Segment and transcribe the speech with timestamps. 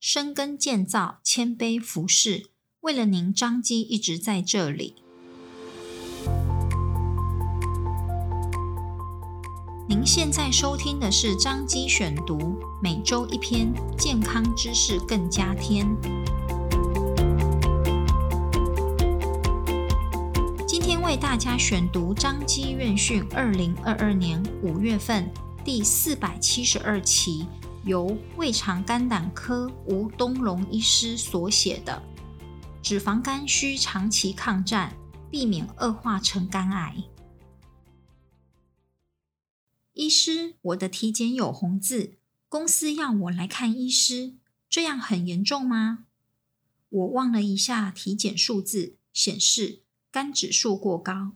[0.00, 2.46] 深耕建造，谦卑服侍，
[2.80, 4.94] 为了您，张基一直在这里。
[9.86, 15.86] 您现在收听的是张基选读，每周一篇健康知识，更加添。
[20.66, 25.30] 今天为大家选读张基院讯二零二二年五月份
[25.62, 27.46] 第四百七十二期。
[27.84, 32.02] 由胃肠肝胆科吴东龙医师所写的
[32.86, 34.94] 《脂肪肝需长期抗战，
[35.30, 36.94] 避免恶化成肝癌》。
[39.94, 42.18] 医师，我的体检有红字，
[42.48, 44.34] 公司要我来看医师，
[44.68, 46.04] 这样很严重吗？
[46.90, 51.32] 我望了一下体检数字，显示肝指数过高。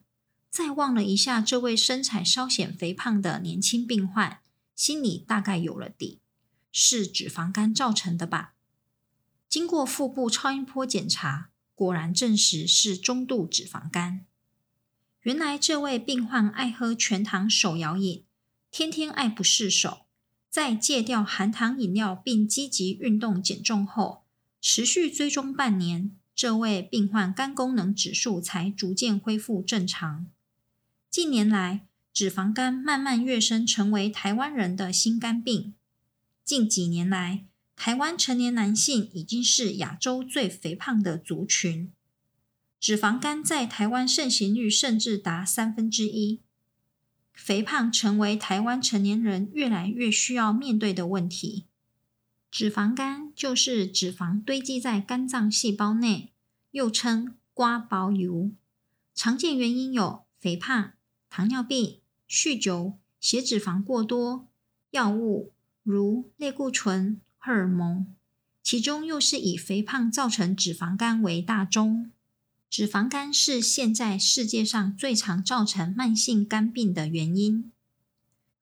[0.51, 4.41] 再望了一下这位身材稍显肥胖的年轻病患，
[4.77, 6.21] 心里大概有了底。
[6.77, 8.55] 是脂肪肝造成的吧？
[9.49, 14.27] 经过腹部超音波检查，果然证实是中度脂肪肝。
[15.23, 18.25] 原来这位病患爱喝全糖手摇饮，
[18.73, 20.07] 天天爱不释手。
[20.51, 24.25] 在戒掉含糖饮料并积极运动减重后，
[24.61, 30.27] 持续追踪半年，这位病患肝功能指数才逐渐恢复正常。
[31.09, 35.75] 近年来，脂肪肝慢慢跃升成为台湾人的新肝病。
[36.45, 41.91] 近几年来，台湾成年男性已经是亚洲最肥胖的族群，
[42.79, 46.43] 脂肪肝在台湾盛行率甚至达三分之一。
[47.33, 51.65] 肥胖成为台湾成年人越来越需要面对的问题。
[52.51, 56.35] 脂肪肝就是脂肪堆积在肝脏细胞内，
[56.73, 58.51] 又称瓜包油。
[59.15, 60.93] 常见原因有肥胖、
[61.31, 64.51] 糖尿病、酗酒、血脂肪过多、
[64.91, 65.54] 药物。
[65.85, 68.07] 如类固醇、荷尔蒙，
[68.63, 72.11] 其中又是以肥胖造成脂肪肝为大宗。
[72.71, 77.71] 脂肪肝是现在世界上最常造成慢性肝病的原因，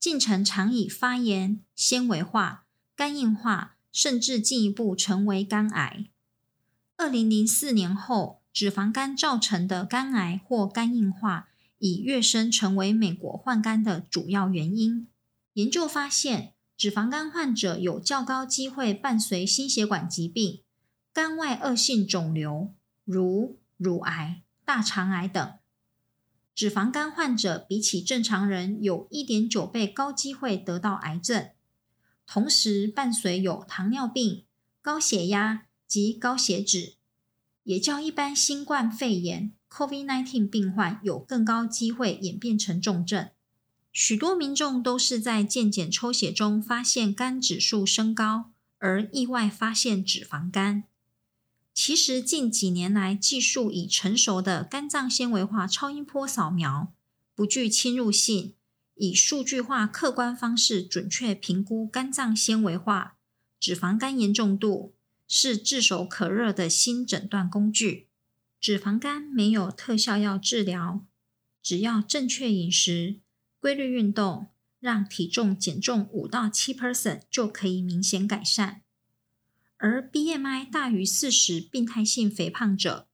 [0.00, 2.64] 进程常以发炎、纤维化、
[2.96, 6.06] 肝硬化，甚至进一步成为肝癌。
[6.96, 11.48] 二零零四年后，脂肪肝造成的肝癌或肝硬化
[11.78, 15.06] 已跃升成为美国换肝的主要原因。
[15.52, 16.52] 研究发现，
[16.82, 20.62] 脂肪肝患者有较高机会伴随心血管疾病、
[21.12, 25.54] 肝外恶性肿瘤，如乳癌、大肠癌等。
[26.56, 31.50] 脂肪肝患者比起正常人有一点九倍高机会得到癌症，
[32.26, 34.44] 同时伴随有糖尿病、
[34.80, 36.94] 高血压及高血脂，
[37.62, 43.30] 也较一般新冠肺炎 （COVID-19） 病患有更高机会演变成重症。
[43.92, 50.84] 许多民众都是在健检抽血中发现肝指数升高，而意外发现脂肪肝。
[51.74, 56.92] 其实近几年来，技术已成熟的肝脏纤维化超音波扫描，
[57.34, 58.54] 不具侵入性，
[58.94, 63.16] 以数据化客观方式准确评估肝脏纤维化、
[63.58, 64.94] 脂肪肝严重度，
[65.26, 68.08] 是炙手可热的新诊断工具。
[68.60, 71.06] 脂肪肝没有特效药治疗，
[71.62, 73.21] 只要正确饮食。
[73.62, 74.48] 规律运动，
[74.80, 78.82] 让体重减重五到七 percent 就可以明显改善。
[79.76, 83.06] 而 BMI 大于四十病态性肥胖者，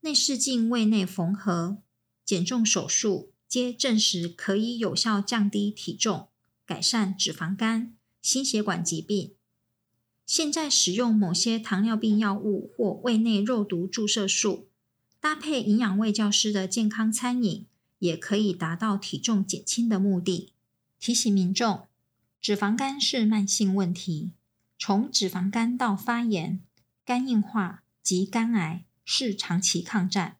[0.00, 1.78] 内视镜胃内缝合、
[2.24, 6.30] 减重手术，皆证实可以有效降低体重、
[6.66, 9.34] 改善脂肪肝、心血管疾病。
[10.26, 14.66] 现在使用某些糖尿病药物或胃内肉毒注射术，
[15.20, 17.66] 搭配营养卫教师的健康餐饮。
[17.98, 20.52] 也可以达到体重减轻的目的。
[20.98, 21.86] 提醒民众，
[22.40, 24.32] 脂肪肝是慢性问题，
[24.78, 26.60] 从脂肪肝到发炎、
[27.04, 30.36] 肝硬化及肝癌是长期抗战，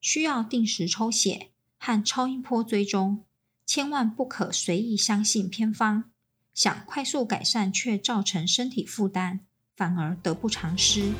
[0.00, 3.24] 需要定时抽血和超音波追踪，
[3.64, 6.10] 千万不可随意相信偏方。
[6.54, 9.40] 想快速改善却造成身体负担，
[9.76, 11.12] 反而得不偿失。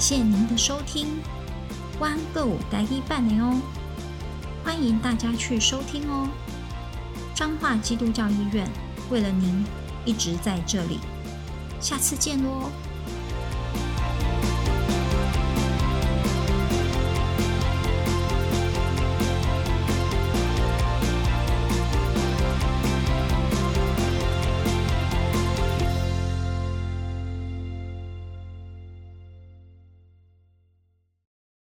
[0.00, 1.20] 谢谢您的收听，
[1.98, 3.60] 弯购代一半年哦，
[4.64, 6.26] 欢迎大家去收听哦。
[7.34, 8.66] 彰化基督教医院
[9.10, 9.62] 为了您
[10.06, 11.00] 一直在这里，
[11.82, 12.70] 下次见喽。